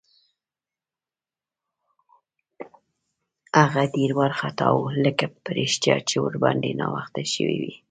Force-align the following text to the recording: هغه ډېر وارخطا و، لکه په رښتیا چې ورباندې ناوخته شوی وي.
هغه 3.59 3.83
ډېر 3.95 4.11
وارخطا 4.17 4.67
و، 4.73 4.79
لکه 5.05 5.25
په 5.43 5.49
رښتیا 5.59 5.95
چې 6.07 6.15
ورباندې 6.25 6.69
ناوخته 6.81 7.21
شوی 7.33 7.55
وي. 7.61 7.73